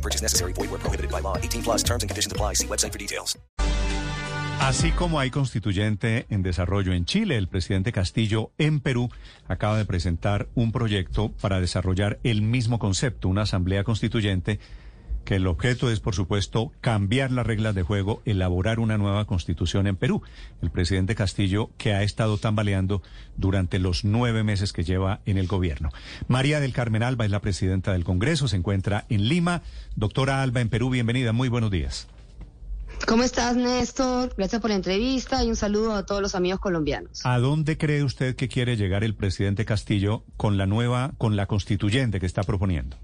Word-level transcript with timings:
No 0.00 0.02
purchase 0.02 0.22
necessary. 0.22 0.54
Void 0.54 0.70
where 0.70 0.80
prohibited 0.80 1.10
by 1.10 1.20
law. 1.20 1.36
18 1.36 1.62
plus 1.62 1.84
terms 1.84 2.02
and 2.02 2.08
conditions 2.08 2.32
apply. 2.32 2.54
See 2.54 2.66
website 2.66 2.92
for 2.92 2.98
details. 2.98 3.38
Así 4.60 4.92
como 4.92 5.18
hay 5.18 5.30
constituyente 5.30 6.26
en 6.28 6.42
desarrollo 6.42 6.92
en 6.92 7.06
Chile, 7.06 7.38
el 7.38 7.48
presidente 7.48 7.92
Castillo 7.92 8.50
en 8.58 8.80
Perú 8.80 9.08
acaba 9.48 9.78
de 9.78 9.86
presentar 9.86 10.48
un 10.54 10.70
proyecto 10.70 11.30
para 11.40 11.60
desarrollar 11.60 12.18
el 12.24 12.42
mismo 12.42 12.78
concepto, 12.78 13.28
una 13.28 13.42
asamblea 13.42 13.84
constituyente 13.84 14.60
que 15.30 15.36
el 15.36 15.46
objeto 15.46 15.92
es, 15.92 16.00
por 16.00 16.16
supuesto, 16.16 16.72
cambiar 16.80 17.30
las 17.30 17.46
reglas 17.46 17.76
de 17.76 17.84
juego, 17.84 18.20
elaborar 18.24 18.80
una 18.80 18.98
nueva 18.98 19.26
constitución 19.26 19.86
en 19.86 19.94
Perú. 19.94 20.22
El 20.60 20.70
presidente 20.70 21.14
Castillo, 21.14 21.70
que 21.78 21.92
ha 21.92 22.02
estado 22.02 22.36
tambaleando 22.36 23.00
durante 23.36 23.78
los 23.78 24.04
nueve 24.04 24.42
meses 24.42 24.72
que 24.72 24.82
lleva 24.82 25.20
en 25.26 25.38
el 25.38 25.46
gobierno. 25.46 25.90
María 26.26 26.58
del 26.58 26.72
Carmen 26.72 27.04
Alba 27.04 27.26
es 27.26 27.30
la 27.30 27.40
presidenta 27.40 27.92
del 27.92 28.02
Congreso, 28.02 28.48
se 28.48 28.56
encuentra 28.56 29.06
en 29.08 29.28
Lima. 29.28 29.62
Doctora 29.94 30.42
Alba, 30.42 30.62
en 30.62 30.68
Perú, 30.68 30.90
bienvenida, 30.90 31.32
muy 31.32 31.48
buenos 31.48 31.70
días. 31.70 32.08
¿Cómo 33.06 33.22
estás, 33.22 33.54
Néstor? 33.54 34.34
Gracias 34.36 34.60
por 34.60 34.70
la 34.70 34.76
entrevista 34.76 35.44
y 35.44 35.48
un 35.48 35.54
saludo 35.54 35.94
a 35.94 36.04
todos 36.04 36.22
los 36.22 36.34
amigos 36.34 36.58
colombianos. 36.58 37.24
¿A 37.24 37.38
dónde 37.38 37.78
cree 37.78 38.02
usted 38.02 38.34
que 38.34 38.48
quiere 38.48 38.76
llegar 38.76 39.04
el 39.04 39.14
presidente 39.14 39.64
Castillo 39.64 40.24
con 40.36 40.58
la 40.58 40.66
nueva, 40.66 41.12
con 41.18 41.36
la 41.36 41.46
constituyente 41.46 42.18
que 42.18 42.26
está 42.26 42.42
proponiendo? 42.42 42.96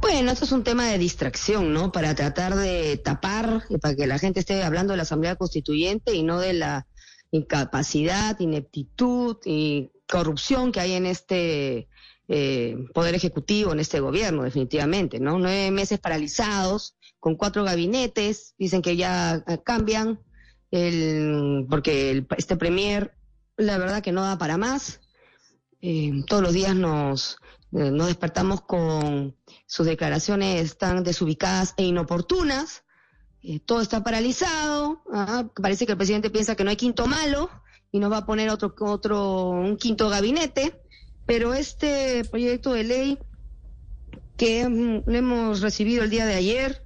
Bueno, 0.00 0.30
esto 0.32 0.44
es 0.44 0.52
un 0.52 0.64
tema 0.64 0.86
de 0.88 0.98
distracción, 0.98 1.72
¿no? 1.72 1.92
Para 1.92 2.14
tratar 2.14 2.54
de 2.54 2.96
tapar, 2.96 3.62
para 3.80 3.94
que 3.94 4.06
la 4.06 4.18
gente 4.18 4.40
esté 4.40 4.62
hablando 4.62 4.92
de 4.92 4.98
la 4.98 5.04
Asamblea 5.04 5.36
Constituyente 5.36 6.14
y 6.14 6.22
no 6.22 6.38
de 6.38 6.52
la 6.54 6.86
incapacidad, 7.30 8.38
ineptitud 8.40 9.36
y 9.44 9.90
corrupción 10.08 10.72
que 10.72 10.80
hay 10.80 10.92
en 10.92 11.06
este 11.06 11.88
eh, 12.28 12.76
Poder 12.94 13.14
Ejecutivo, 13.14 13.72
en 13.72 13.80
este 13.80 14.00
gobierno, 14.00 14.42
definitivamente, 14.42 15.18
¿no? 15.20 15.38
Nueve 15.38 15.70
meses 15.70 15.98
paralizados, 15.98 16.96
con 17.18 17.36
cuatro 17.36 17.64
gabinetes, 17.64 18.54
dicen 18.58 18.82
que 18.82 18.96
ya 18.96 19.42
eh, 19.46 19.58
cambian, 19.64 20.20
el, 20.70 21.66
porque 21.68 22.10
el, 22.10 22.26
este 22.36 22.56
Premier, 22.56 23.14
la 23.56 23.78
verdad 23.78 24.02
que 24.02 24.12
no 24.12 24.22
da 24.22 24.38
para 24.38 24.56
más. 24.56 25.00
Eh, 25.80 26.12
todos 26.26 26.42
los 26.42 26.52
días 26.52 26.76
nos, 26.76 27.38
nos 27.72 28.06
despertamos 28.06 28.60
con 28.60 29.34
sus 29.66 29.86
declaraciones 29.86 30.76
tan 30.76 31.02
desubicadas 31.02 31.74
e 31.78 31.84
inoportunas. 31.84 32.84
Eh, 33.42 33.60
todo 33.60 33.80
está 33.80 34.04
paralizado. 34.04 35.02
¿ah? 35.12 35.48
Parece 35.60 35.86
que 35.86 35.92
el 35.92 35.98
presidente 35.98 36.30
piensa 36.30 36.54
que 36.54 36.64
no 36.64 36.70
hay 36.70 36.76
quinto 36.76 37.06
malo 37.06 37.50
y 37.90 37.98
nos 37.98 38.12
va 38.12 38.18
a 38.18 38.26
poner 38.26 38.50
otro, 38.50 38.74
otro, 38.80 39.48
un 39.48 39.76
quinto 39.78 40.10
gabinete. 40.10 40.82
Pero 41.26 41.54
este 41.54 42.24
proyecto 42.26 42.74
de 42.74 42.84
ley 42.84 43.18
que 44.36 44.68
mm, 44.68 45.10
hemos 45.10 45.60
recibido 45.60 46.04
el 46.04 46.10
día 46.10 46.26
de 46.26 46.34
ayer 46.34 46.81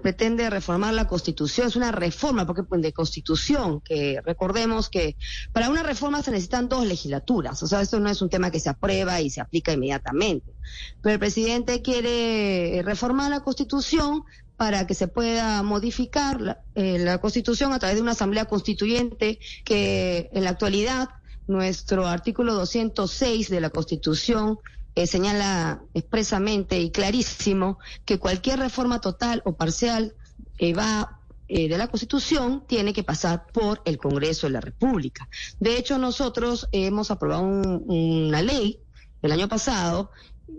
pretende 0.00 0.48
reformar 0.50 0.94
la 0.94 1.06
Constitución, 1.06 1.66
es 1.66 1.76
una 1.76 1.92
reforma 1.92 2.46
porque 2.46 2.62
de 2.78 2.92
Constitución, 2.92 3.80
que 3.80 4.20
recordemos 4.24 4.88
que 4.88 5.16
para 5.52 5.68
una 5.68 5.82
reforma 5.82 6.22
se 6.22 6.30
necesitan 6.30 6.68
dos 6.68 6.86
legislaturas, 6.86 7.62
o 7.62 7.66
sea, 7.66 7.80
esto 7.80 8.00
no 8.00 8.08
es 8.08 8.22
un 8.22 8.30
tema 8.30 8.50
que 8.50 8.60
se 8.60 8.70
aprueba 8.70 9.20
y 9.20 9.30
se 9.30 9.40
aplica 9.40 9.72
inmediatamente, 9.72 10.54
pero 11.02 11.14
el 11.14 11.18
presidente 11.18 11.82
quiere 11.82 12.82
reformar 12.84 13.30
la 13.30 13.40
Constitución 13.40 14.22
para 14.56 14.86
que 14.86 14.94
se 14.94 15.08
pueda 15.08 15.62
modificar 15.62 16.40
la, 16.40 16.62
eh, 16.74 16.98
la 16.98 17.18
Constitución 17.18 17.72
a 17.72 17.78
través 17.78 17.96
de 17.96 18.02
una 18.02 18.12
asamblea 18.12 18.44
constituyente 18.44 19.38
que 19.64 20.30
en 20.32 20.44
la 20.44 20.50
actualidad 20.50 21.08
nuestro 21.46 22.06
artículo 22.06 22.54
206 22.54 23.50
de 23.50 23.60
la 23.60 23.70
Constitución 23.70 24.58
eh, 24.94 25.06
señala 25.06 25.82
expresamente 25.94 26.78
y 26.80 26.90
clarísimo 26.90 27.78
que 28.04 28.18
cualquier 28.18 28.58
reforma 28.58 29.00
total 29.00 29.42
o 29.44 29.54
parcial 29.54 30.14
eh, 30.58 30.74
va 30.74 31.18
eh, 31.48 31.68
de 31.68 31.76
la 31.78 31.88
Constitución 31.88 32.64
tiene 32.66 32.92
que 32.92 33.02
pasar 33.02 33.46
por 33.52 33.82
el 33.84 33.98
Congreso 33.98 34.46
de 34.46 34.52
la 34.54 34.60
República. 34.60 35.28
De 35.60 35.76
hecho, 35.76 35.98
nosotros 35.98 36.68
hemos 36.72 37.10
aprobado 37.10 37.42
un- 37.42 37.84
una 37.86 38.42
ley 38.42 38.80
el 39.22 39.32
año 39.32 39.48
pasado 39.48 40.10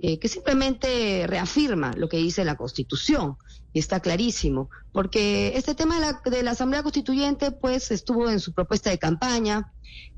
eh, 0.02 0.18
que 0.20 0.28
simplemente 0.28 1.26
reafirma 1.28 1.94
lo 1.96 2.10
que 2.10 2.18
dice 2.18 2.44
la 2.46 2.56
Constitución 2.56 3.38
y 3.74 3.80
está 3.80 4.00
clarísimo, 4.00 4.70
porque 4.92 5.54
este 5.56 5.74
tema 5.76 5.96
de 5.96 6.02
la, 6.02 6.22
de 6.30 6.44
la 6.44 6.52
Asamblea 6.52 6.84
Constituyente 6.84 7.52
pues 7.52 7.90
estuvo 7.92 8.30
en 8.30 8.40
su 8.40 8.54
propuesta 8.54 8.90
de 8.92 9.00
campaña, 9.00 9.72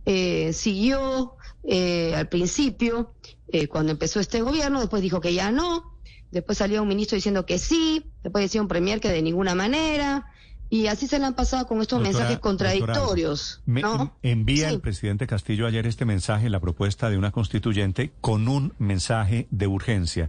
eh, 0.06 0.52
siguió 0.54 1.36
eh, 1.64 2.14
al 2.16 2.28
principio 2.30 3.14
eh, 3.48 3.68
cuando 3.68 3.92
empezó 3.94 4.20
este 4.20 4.42
gobierno, 4.42 4.80
después 4.80 5.02
dijo 5.02 5.22
que 5.22 5.34
ya 5.34 5.52
no, 5.52 5.98
después 6.32 6.58
salió 6.58 6.82
un 6.82 6.88
ministro 6.90 7.16
diciendo 7.16 7.46
que 7.46 7.58
sí, 7.58 8.12
después 8.24 8.44
decía 8.44 8.62
un 8.62 8.68
premier 8.68 9.00
que 9.00 9.10
de 9.10 9.22
ninguna 9.22 9.56
manera, 9.56 10.26
y 10.70 10.88
así 10.88 11.08
se 11.08 11.20
le 11.20 11.26
han 11.26 11.36
pasado 11.36 11.68
con 11.68 11.80
estos 11.80 12.00
Doctora- 12.00 12.12
mensajes 12.12 12.36
doctora 12.42 12.42
contradictorios. 12.42 13.62
Me- 13.66 13.82
¿no? 13.82 14.18
Envía 14.24 14.68
Sí. 14.70 14.74
el 14.76 14.82
presidente 14.82 15.28
Castillo 15.28 15.68
ayer 15.68 15.86
este 15.86 16.06
mensaje, 16.06 16.50
la 16.50 16.60
propuesta 16.60 17.10
de 17.10 17.18
una 17.18 17.32
constituyente, 17.32 18.12
con 18.20 18.48
un 18.48 18.74
mensaje 18.80 19.48
de 19.52 19.68
urgencia. 19.68 20.28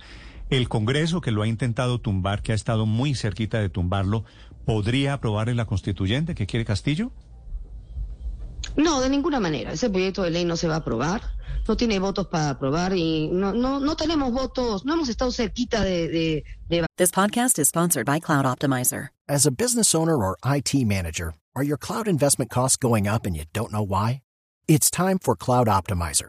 El 0.48 0.68
Congreso, 0.68 1.20
que 1.20 1.32
lo 1.32 1.42
ha 1.42 1.48
intentado 1.48 2.00
tumbar, 2.00 2.42
que 2.42 2.52
ha 2.52 2.54
estado 2.54 2.86
muy 2.86 3.14
cerquita 3.14 3.58
de 3.58 3.68
tumbarlo, 3.68 4.24
¿podría 4.64 5.14
aprobar 5.14 5.48
en 5.48 5.56
la 5.56 5.66
constituyente 5.66 6.34
que 6.34 6.46
quiere 6.46 6.64
Castillo? 6.64 7.10
No, 8.76 9.00
de 9.00 9.10
ninguna 9.10 9.40
manera. 9.40 9.72
Ese 9.72 9.90
proyecto 9.90 10.22
de 10.22 10.30
ley 10.30 10.44
no 10.44 10.56
se 10.56 10.68
va 10.68 10.74
a 10.74 10.78
aprobar. 10.78 11.22
No 11.66 11.76
tiene 11.76 11.98
votos 11.98 12.28
para 12.28 12.50
aprobar 12.50 12.96
y 12.96 13.28
no, 13.32 13.52
no, 13.52 13.80
no 13.80 13.96
tenemos 13.96 14.32
votos. 14.32 14.84
No 14.84 14.94
hemos 14.94 15.08
estado 15.08 15.32
cerquita 15.32 15.82
de, 15.82 16.08
de, 16.08 16.44
de 16.68 16.86
This 16.96 17.10
podcast 17.10 17.58
is 17.58 17.68
sponsored 17.68 18.06
by 18.06 18.20
Cloud 18.20 18.44
Optimizer. 18.44 19.08
As 19.28 19.46
a 19.46 19.50
business 19.50 19.94
owner 19.94 20.16
or 20.16 20.36
IT 20.44 20.74
manager, 20.86 21.34
are 21.56 21.64
your 21.64 21.76
cloud 21.76 22.06
investment 22.06 22.50
costs 22.50 22.76
going 22.76 23.08
up 23.08 23.26
and 23.26 23.36
you 23.36 23.44
don't 23.52 23.72
know 23.72 23.82
why? 23.82 24.22
It's 24.68 24.90
time 24.90 25.18
for 25.18 25.34
Cloud 25.34 25.66
Optimizer. 25.66 26.28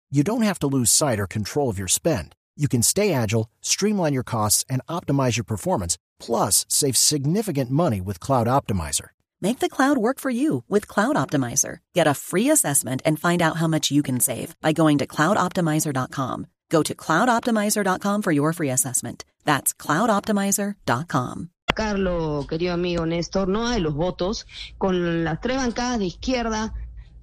you 0.11 0.23
don't 0.23 0.41
have 0.41 0.59
to 0.59 0.67
lose 0.67 0.91
sight 0.91 1.19
or 1.19 1.25
control 1.25 1.69
of 1.69 1.79
your 1.79 1.87
spend. 1.87 2.35
You 2.57 2.67
can 2.67 2.83
stay 2.83 3.13
agile, 3.13 3.49
streamline 3.61 4.13
your 4.13 4.23
costs, 4.23 4.65
and 4.69 4.81
optimize 4.87 5.37
your 5.37 5.45
performance, 5.45 5.97
plus 6.19 6.65
save 6.67 6.97
significant 6.97 7.71
money 7.71 8.01
with 8.01 8.19
Cloud 8.19 8.47
Optimizer. 8.47 9.09
Make 9.39 9.59
the 9.59 9.69
cloud 9.69 9.97
work 9.97 10.19
for 10.19 10.29
you 10.29 10.63
with 10.67 10.87
Cloud 10.87 11.15
Optimizer. 11.15 11.77
Get 11.95 12.07
a 12.07 12.13
free 12.13 12.49
assessment 12.49 13.01
and 13.05 13.17
find 13.17 13.41
out 13.41 13.57
how 13.57 13.67
much 13.67 13.89
you 13.89 14.03
can 14.03 14.19
save 14.19 14.55
by 14.61 14.73
going 14.73 14.97
to 14.99 15.07
cloudoptimizer.com. 15.07 16.47
Go 16.69 16.83
to 16.83 16.93
cloudoptimizer.com 16.93 18.21
for 18.21 18.31
your 18.31 18.53
free 18.53 18.69
assessment. 18.69 19.23
That's 19.45 19.73
cloudoptimizer.com. 19.73 21.49
Carlos, 21.73 22.47
querido 22.47 22.73
amigo 22.73 23.05
Néstor, 23.05 23.47
no 23.47 23.65
hay 23.65 23.79
los 23.79 23.93
votos. 23.93 24.45
Con 24.77 25.23
las 25.23 25.39
tres 25.39 25.57
bancadas 25.57 25.99
de 25.99 26.05
izquierda, 26.05 26.73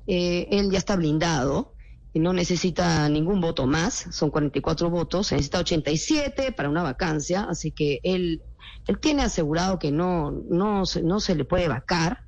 eh, 0.06 0.48
él 0.50 0.70
ya 0.70 0.78
está 0.78 0.96
blindado 0.96 1.74
y 1.76 1.77
no 2.14 2.32
necesita 2.32 3.08
ningún 3.08 3.40
voto 3.40 3.66
más. 3.66 4.06
Son 4.10 4.30
44 4.30 4.90
votos, 4.90 5.32
necesita 5.32 5.60
87 5.60 6.52
para 6.52 6.68
una 6.68 6.82
vacancia, 6.82 7.46
así 7.48 7.70
que 7.72 8.00
él, 8.02 8.42
él 8.86 8.98
tiene 9.00 9.22
asegurado 9.22 9.78
que 9.78 9.90
no, 9.92 10.30
no, 10.48 10.84
se, 10.86 11.02
no 11.02 11.20
se 11.20 11.34
le 11.34 11.44
puede 11.44 11.68
vacar. 11.68 12.20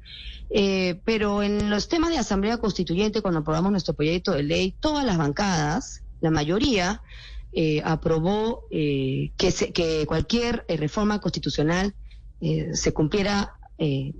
Eh, 0.52 1.00
pero 1.04 1.42
en 1.44 1.70
los 1.70 1.88
temas 1.88 2.10
de 2.10 2.18
Asamblea 2.18 2.58
Constituyente, 2.58 3.22
cuando 3.22 3.40
aprobamos 3.40 3.70
nuestro 3.70 3.94
proyecto 3.94 4.32
de 4.32 4.42
ley, 4.42 4.76
todas 4.80 5.04
las 5.04 5.16
bancadas, 5.16 6.02
la 6.20 6.30
mayoría, 6.30 7.02
eh, 7.52 7.80
aprobó 7.84 8.64
eh, 8.70 9.32
que, 9.36 9.50
se- 9.52 9.72
que 9.72 10.06
cualquier 10.06 10.64
eh, 10.68 10.76
reforma 10.76 11.20
constitucional 11.20 11.94
eh, 12.40 12.70
se 12.74 12.92
cumpliera 12.92 13.59
eh, 13.80 14.12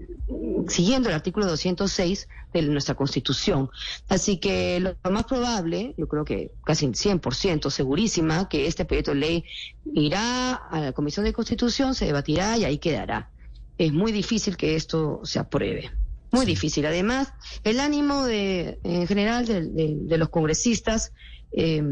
siguiendo 0.69 1.11
el 1.11 1.15
artículo 1.15 1.47
206 1.47 2.29
de 2.55 2.63
nuestra 2.63 2.95
Constitución. 2.95 3.69
Así 4.09 4.39
que 4.39 4.81
lo 4.81 4.97
más 5.11 5.25
probable, 5.25 5.95
yo 5.99 6.09
creo 6.09 6.25
que 6.25 6.51
casi 6.65 6.87
100% 6.87 7.71
segurísima, 7.71 8.49
que 8.49 8.67
este 8.67 8.87
proyecto 8.87 9.11
de 9.13 9.19
ley 9.19 9.45
irá 9.93 10.55
a 10.55 10.81
la 10.81 10.93
Comisión 10.93 11.27
de 11.27 11.35
Constitución, 11.35 11.95
se 11.95 12.07
debatirá 12.07 12.57
y 12.57 12.65
ahí 12.65 12.79
quedará. 12.79 13.31
Es 13.77 13.93
muy 13.93 14.13
difícil 14.13 14.57
que 14.57 14.77
esto 14.77 15.21
se 15.25 15.39
apruebe. 15.39 15.91
Muy 16.33 16.47
difícil. 16.47 16.87
Además, 16.87 17.35
el 17.63 17.81
ánimo 17.81 18.25
de, 18.25 18.79
en 18.83 19.07
general 19.07 19.45
de, 19.45 19.69
de 19.95 20.19
los 20.19 20.31
congresistas 20.31 21.13
eh, 21.53 21.83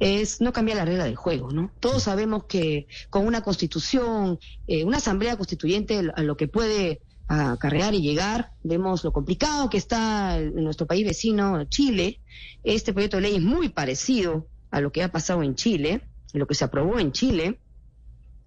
es 0.00 0.40
no 0.40 0.52
cambiar 0.52 0.78
la 0.78 0.86
regla 0.86 1.04
del 1.04 1.14
juego, 1.14 1.52
¿no? 1.52 1.70
Todos 1.78 2.04
sabemos 2.04 2.44
que 2.44 2.88
con 3.10 3.26
una 3.26 3.42
constitución, 3.42 4.38
eh, 4.66 4.84
una 4.84 4.96
asamblea 4.96 5.36
constituyente, 5.36 6.10
a 6.14 6.22
lo 6.22 6.36
que 6.36 6.48
puede 6.48 7.02
acarrear 7.28 7.94
y 7.94 8.00
llegar, 8.00 8.50
vemos 8.64 9.04
lo 9.04 9.12
complicado 9.12 9.70
que 9.70 9.76
está 9.76 10.36
en 10.38 10.64
nuestro 10.64 10.88
país 10.88 11.06
vecino, 11.06 11.64
Chile. 11.66 12.20
Este 12.64 12.92
proyecto 12.92 13.18
de 13.18 13.22
ley 13.22 13.36
es 13.36 13.42
muy 13.42 13.68
parecido 13.68 14.48
a 14.72 14.80
lo 14.80 14.90
que 14.90 15.04
ha 15.04 15.12
pasado 15.12 15.44
en 15.44 15.54
Chile, 15.54 16.00
lo 16.32 16.48
que 16.48 16.54
se 16.54 16.64
aprobó 16.64 16.98
en 16.98 17.12
Chile. 17.12 17.60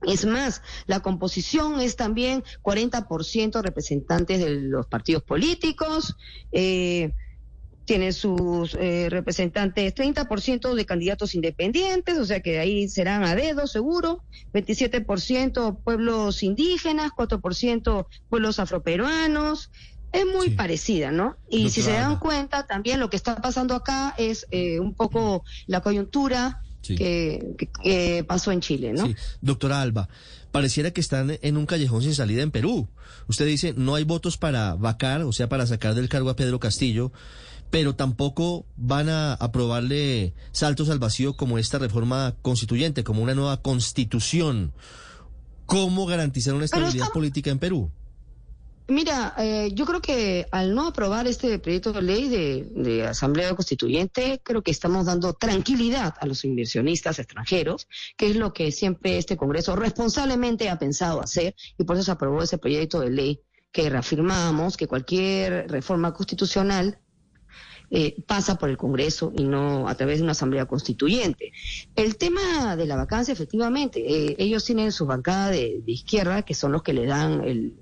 Es 0.02 0.26
más, 0.26 0.62
la 0.86 1.00
composición 1.00 1.80
es 1.80 1.96
también 1.96 2.44
40% 2.62 3.62
representantes 3.62 4.40
de 4.40 4.50
los 4.50 4.88
partidos 4.88 5.24
políticos, 5.24 6.18
eh, 6.52 7.14
tiene 7.86 8.14
sus 8.14 8.76
eh, 8.76 9.08
representantes 9.10 9.94
30% 9.96 10.74
de 10.74 10.86
candidatos 10.86 11.36
independientes, 11.36 12.18
o 12.18 12.26
sea 12.26 12.42
que 12.42 12.60
ahí 12.60 12.88
serán 12.88 13.24
a 13.24 13.36
dedo 13.36 13.68
seguro, 13.68 14.24
27% 14.54 15.84
pueblos 15.84 16.44
indígenas, 16.44 17.12
4% 17.12 18.08
pueblos 18.30 18.60
afroperuanos, 18.60 19.70
es 20.14 20.26
muy 20.28 20.52
parecida, 20.52 21.12
¿no? 21.12 21.38
Y 21.50 21.70
si 21.72 21.82
se 21.82 21.92
dan 21.92 22.20
cuenta, 22.20 22.68
también 22.68 23.00
lo 23.00 23.10
que 23.10 23.18
está 23.18 23.36
pasando 23.38 23.74
acá 23.74 24.14
es 24.18 24.46
eh, 24.52 24.80
un 24.80 24.94
poco 24.94 25.44
la 25.66 25.82
coyuntura 25.82 26.62
que, 26.84 28.26
pasó 28.28 28.52
en 28.52 28.62
Chile, 28.62 28.94
¿no? 28.94 29.08
Sí. 29.08 29.16
Doctora 29.42 29.82
Alba, 29.82 30.08
pareciera 30.52 30.92
que 30.92 31.02
están 31.02 31.38
en 31.42 31.58
un 31.58 31.66
callejón 31.66 32.04
sin 32.04 32.14
salida 32.14 32.44
en 32.44 32.52
Perú. 32.52 32.88
Usted 33.28 33.48
dice, 33.48 33.74
no 33.76 33.96
hay 33.96 34.04
votos 34.04 34.38
para 34.38 34.76
vacar, 34.76 35.24
o 35.24 35.32
sea, 35.32 35.50
para 35.50 35.66
sacar 35.66 35.96
del 35.96 36.10
cargo 36.10 36.30
a 36.30 36.36
Pedro 36.36 36.60
Castillo, 36.60 37.12
pero 37.74 37.96
tampoco 37.96 38.68
van 38.78 39.10
a 39.10 39.34
aprobarle 39.34 40.36
saltos 40.52 40.92
al 40.92 41.00
vacío 41.00 41.36
como 41.36 41.58
esta 41.58 41.80
reforma 41.80 42.36
constituyente, 42.44 43.04
como 43.04 43.24
una 43.24 43.34
nueva 43.34 43.64
constitución. 43.64 44.74
¿Cómo 45.66 46.06
garantizar 46.06 46.54
una 46.54 46.66
estabilidad 46.66 47.10
política 47.12 47.50
en 47.50 47.58
Perú? 47.58 47.90
Mira, 48.88 49.34
eh, 49.40 49.72
yo 49.74 49.88
creo 49.88 50.04
que 50.04 50.46
al 50.52 50.76
no 50.76 50.86
aprobar 50.86 51.26
este 51.26 51.58
proyecto 51.58 51.94
de 51.94 52.04
ley 52.04 52.30
de, 52.30 53.08
Asamblea 53.08 53.56
Constituyente, 53.56 54.40
creo 54.44 54.62
que 54.62 54.70
estamos 54.70 55.08
dando 55.08 55.34
tranquilidad 55.34 56.14
a 56.20 56.28
los 56.28 56.46
inversionistas 56.46 57.18
extranjeros, 57.18 57.88
que 58.16 58.30
es 58.30 58.36
lo 58.36 58.54
que 58.54 58.72
siempre 58.72 59.18
este 59.18 59.36
Congreso 59.36 59.76
responsablemente 59.76 60.70
ha 60.70 60.78
pensado 60.78 61.24
hacer, 61.24 61.56
y 61.80 61.86
por 61.86 61.96
eso 61.96 62.06
se 62.06 62.12
aprobó 62.12 62.44
ese 62.44 62.60
proyecto 62.60 63.00
de 63.00 63.10
ley 63.10 63.42
que 63.72 63.90
reafirmamos 63.90 64.78
que 64.78 64.86
cualquier 64.86 65.72
reforma 65.72 66.14
constitucional 66.14 67.00
eh, 67.96 68.16
pasa 68.26 68.58
por 68.58 68.70
el 68.70 68.78
Congreso 68.78 69.32
y 69.36 69.44
no 69.44 69.88
a 69.88 69.96
través 69.96 70.18
de 70.18 70.24
una 70.24 70.32
asamblea 70.34 70.66
constituyente. 70.66 71.54
El 71.96 72.18
tema 72.18 72.76
de 72.76 72.86
la 72.86 72.96
vacancia, 72.96 73.32
efectivamente, 73.32 74.00
eh, 74.00 74.36
ellos 74.40 74.66
tienen 74.66 74.92
su 74.92 75.06
bancada 75.06 75.52
de, 75.52 75.84
izquierda, 75.86 76.42
que 76.42 76.54
son 76.54 76.72
los 76.72 76.84
que 76.84 76.94
le 76.94 77.06
dan 77.06 77.44
el 77.46 77.74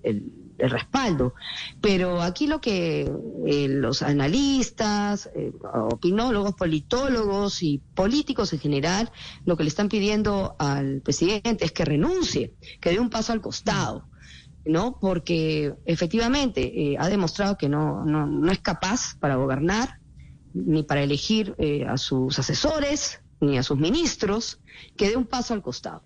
el 0.62 0.70
respaldo. 0.70 1.34
Pero 1.82 2.22
aquí 2.22 2.48
lo 2.48 2.62
que 2.62 3.12
eh, 3.46 3.68
los 3.68 4.02
analistas, 4.02 5.30
eh, 5.36 5.52
opinólogos, 5.74 6.54
politólogos 6.56 7.64
y 7.64 7.80
políticos 7.96 8.54
en 8.54 8.60
general, 8.60 9.12
lo 9.46 9.58
que 9.58 9.64
le 9.64 9.70
están 9.70 9.90
pidiendo 9.90 10.56
al 10.60 11.02
presidente 11.02 11.66
es 11.66 11.72
que 11.72 11.86
renuncie, 11.86 12.54
que 12.80 12.92
dé 12.92 13.00
un 13.00 13.10
paso 13.10 13.34
al 13.34 13.42
costado. 13.42 14.08
¿no? 14.64 15.00
Porque 15.00 15.74
efectivamente 15.86 16.96
ha 17.00 17.10
demostrado 17.10 17.58
que 17.58 17.68
no, 17.68 18.06
no, 18.06 18.28
no, 18.28 18.52
es 18.52 18.60
capaz 18.60 19.18
para 19.20 19.36
gobernar, 19.36 20.01
ni 20.54 20.84
para 20.84 21.04
elegir 21.04 21.56
a 21.88 21.98
sus 21.98 22.38
asesores, 22.40 23.22
ni 23.40 23.58
a 23.58 23.64
sus 23.64 23.78
ministros, 23.78 24.60
que 24.96 25.10
dé 25.10 25.18
un 25.18 25.26
paso 25.26 25.54
al 25.54 25.62
costado. 25.62 26.04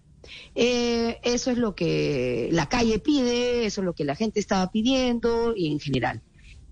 Eh, 0.56 1.20
eso 1.24 1.52
es 1.52 1.58
lo 1.58 1.76
que 1.76 2.50
la 2.52 2.68
calle 2.68 3.00
pide, 3.00 3.66
eso 3.66 3.82
es 3.82 3.86
lo 3.86 3.94
que 3.94 4.06
la 4.06 4.16
gente 4.16 4.40
estaba 4.40 4.72
pidiendo 4.72 5.54
y 5.56 5.72
en 5.72 5.80
general. 5.80 6.22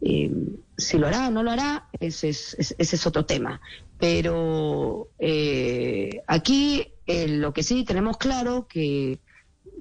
Eh, 0.02 0.32
si 0.78 0.98
lo 0.98 1.08
hará 1.08 1.28
o 1.28 1.32
no 1.32 1.44
lo 1.44 1.52
hará, 1.52 1.90
ese 2.00 2.30
es, 2.30 2.56
ese 2.58 2.96
es 2.96 3.08
otro 3.08 3.26
tema. 3.26 3.62
Pero 4.00 5.10
eh, 5.20 6.22
aquí 6.28 6.88
lo 7.06 7.54
que 7.54 7.64
sí 7.64 7.84
tenemos 7.84 8.18
claro 8.18 8.68
que 8.68 9.20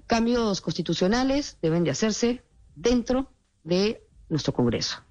cambios 0.06 0.60
constitucionales 0.60 1.58
deben 1.62 1.84
de 1.84 1.90
hacerse 1.90 2.42
dentro 2.74 3.30
de 3.64 4.02
nuestro 4.28 4.52
Congreso. 4.52 5.02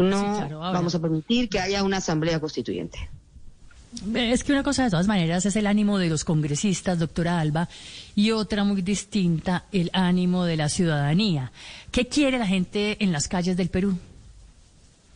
No 0.00 0.58
vamos 0.58 0.94
a 0.94 1.00
permitir 1.00 1.48
que 1.48 1.60
haya 1.60 1.82
una 1.82 1.98
asamblea 1.98 2.40
constituyente. 2.40 3.10
Es 4.14 4.44
que 4.44 4.52
una 4.52 4.62
cosa 4.62 4.84
de 4.84 4.90
todas 4.90 5.08
maneras 5.08 5.44
es 5.46 5.56
el 5.56 5.66
ánimo 5.66 5.98
de 5.98 6.08
los 6.08 6.24
congresistas, 6.24 6.98
doctora 6.98 7.40
Alba, 7.40 7.68
y 8.14 8.30
otra 8.30 8.62
muy 8.62 8.82
distinta, 8.82 9.64
el 9.72 9.90
ánimo 9.92 10.44
de 10.44 10.56
la 10.56 10.68
ciudadanía. 10.68 11.50
¿Qué 11.90 12.06
quiere 12.06 12.38
la 12.38 12.46
gente 12.46 13.02
en 13.02 13.10
las 13.10 13.26
calles 13.26 13.56
del 13.56 13.68
Perú? 13.68 13.98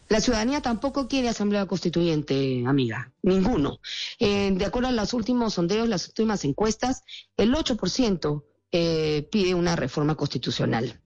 La 0.09 0.21
ciudadanía 0.21 0.61
tampoco 0.61 1.09
quiere 1.09 1.29
asamblea 1.29 1.67
constituyente, 1.67 2.65
amiga, 2.67 3.13
ninguno. 3.23 3.81
Eh, 4.19 4.53
de 4.53 4.65
acuerdo 4.65 4.89
a 4.89 4.93
los 4.93 5.15
últimos 5.15 5.55
sondeos, 5.55 5.89
las 5.89 6.09
últimas 6.09 6.45
encuestas, 6.45 7.05
el 7.37 7.55
8% 7.55 8.45
eh, 8.73 9.29
pide 9.31 9.55
una 9.55 9.77
reforma 9.77 10.17
constitucional. 10.17 11.01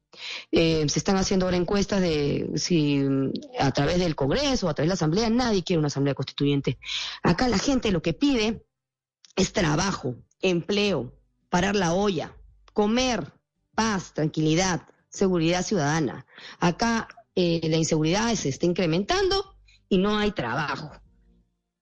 Eh, 0.51 0.85
se 0.89 0.99
están 0.99 1.17
haciendo 1.17 1.47
ahora 1.47 1.57
encuestas 1.57 2.01
de 2.01 2.51
si 2.57 2.99
mm, 2.99 3.33
a 3.59 3.71
través 3.73 3.99
del 3.99 4.17
Congreso 4.17 4.67
o 4.67 4.71
a 4.71 4.75
través 4.75 4.87
de 4.87 4.91
la 4.91 4.95
Asamblea, 4.95 5.31
nadie 5.31 5.65
quiere 5.65 5.79
una 5.79 5.89
Asamblea 5.89 6.15
Constituyente. 6.15 6.79
Acá 7.23 7.49
la 7.49 7.59
gente 7.59 7.93
lo 7.93 8.03
que 8.03 8.15
pide 8.15 8.65
es 9.37 9.53
trabajo, 9.53 10.17
empleo, 10.41 11.15
parar 11.49 11.77
la 11.77 11.93
olla, 11.93 12.37
comer, 12.73 13.33
paz, 13.75 14.13
tranquilidad, 14.15 14.89
seguridad 15.09 15.63
ciudadana. 15.63 16.27
Acá 16.59 17.09
eh, 17.35 17.61
la 17.69 17.77
inseguridad 17.77 18.35
se 18.35 18.49
está 18.49 18.67
incrementando 18.67 19.57
y 19.89 19.99
no 19.99 20.19
hay 20.19 20.33
trabajo. 20.33 20.91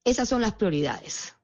Esas 0.04 0.28
son 0.28 0.42
las 0.42 0.54
prioridades. 0.54 1.35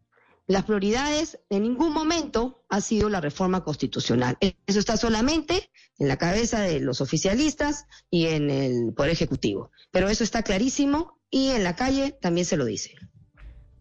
Las 0.47 0.65
prioridades 0.65 1.39
en 1.51 1.63
ningún 1.63 1.93
momento 1.93 2.65
ha 2.69 2.81
sido 2.81 3.09
la 3.09 3.21
reforma 3.21 3.63
constitucional. 3.63 4.37
Eso 4.41 4.81
está 4.81 4.97
solamente 4.97 5.71
en 5.99 6.09
la 6.09 6.17
cabeza 6.17 6.61
de 6.61 6.81
los 6.81 7.01
oficialistas 7.01 7.87
y 8.11 8.27
en 8.27 8.51
el 8.51 8.93
Poder 8.93 9.13
Ejecutivo. 9.13 9.71
Pero 9.93 10.09
eso 10.09 10.25
está 10.25 10.43
clarísimo 10.43 11.21
y 11.31 11.49
en 11.49 11.63
la 11.63 11.77
calle 11.77 12.13
también 12.21 12.45
se 12.45 12.57
lo 12.57 12.65
dice. 12.65 12.97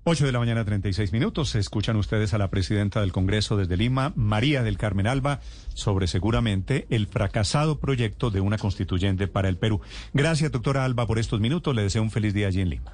8 0.03 0.25
de 0.25 0.31
la 0.31 0.39
mañana, 0.39 0.65
36 0.65 1.11
minutos. 1.13 1.53
Escuchan 1.53 1.95
ustedes 1.95 2.33
a 2.33 2.39
la 2.39 2.49
presidenta 2.49 3.01
del 3.01 3.11
Congreso 3.11 3.55
desde 3.55 3.77
Lima, 3.77 4.13
María 4.15 4.63
del 4.63 4.77
Carmen 4.77 5.05
Alba, 5.05 5.41
sobre 5.75 6.07
seguramente 6.07 6.87
el 6.89 7.05
fracasado 7.05 7.79
proyecto 7.79 8.31
de 8.31 8.41
una 8.41 8.57
constituyente 8.57 9.27
para 9.27 9.47
el 9.47 9.57
Perú. 9.57 9.81
Gracias, 10.13 10.51
doctora 10.51 10.85
Alba, 10.85 11.05
por 11.05 11.19
estos 11.19 11.39
minutos. 11.39 11.75
Le 11.75 11.83
deseo 11.83 12.01
un 12.01 12.09
feliz 12.09 12.33
día 12.33 12.47
allí 12.47 12.61
en 12.61 12.69
Lima. 12.69 12.93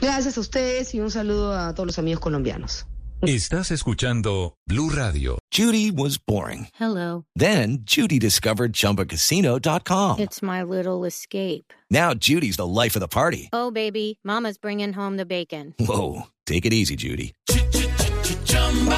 Gracias 0.00 0.36
a 0.36 0.40
ustedes 0.40 0.94
y 0.94 1.00
un 1.00 1.10
saludo 1.10 1.58
a 1.58 1.74
todos 1.74 1.86
los 1.86 1.98
amigos 1.98 2.20
colombianos. 2.20 2.86
Estás 3.22 3.70
escuchando 3.70 4.54
Blue 4.66 4.90
Radio. 4.90 5.38
Judy 5.50 5.90
was 5.90 6.18
boring. 6.18 6.68
Hello. 6.78 7.24
Then 7.34 7.78
Judy 7.82 8.18
discovered 8.18 8.74
chumbacasino.com. 8.74 10.18
It's 10.20 10.42
my 10.42 10.62
little 10.62 11.06
escape. 11.06 11.72
Now 11.90 12.12
Judy's 12.12 12.56
the 12.56 12.66
life 12.66 12.94
of 12.94 13.00
the 13.00 13.08
party. 13.08 13.48
Oh, 13.54 13.70
baby, 13.70 14.18
Mama's 14.22 14.58
bringing 14.58 14.92
home 14.92 15.16
the 15.16 15.24
bacon. 15.24 15.74
Whoa. 15.78 16.26
Take 16.44 16.66
it 16.66 16.74
easy, 16.74 16.94
Judy. 16.94 17.32